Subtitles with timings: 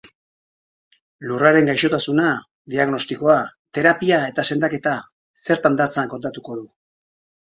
[1.31, 2.31] Lurraren gaixotasuna,
[2.75, 3.35] diagnostikoa,
[3.79, 4.95] terapia eta sendaketa
[5.45, 6.65] zertan datzan kontatuko du.